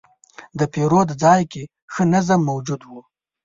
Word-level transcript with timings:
د 0.59 0.61
پیرود 0.73 1.09
ځای 1.23 1.41
کې 1.51 1.63
ښه 1.93 2.03
نظم 2.13 2.39
موجود 2.49 2.81
و. 2.85 2.91